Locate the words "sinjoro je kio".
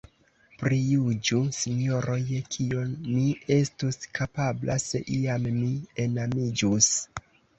1.57-2.85